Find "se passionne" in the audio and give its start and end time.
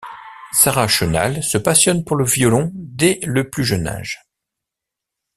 1.43-2.03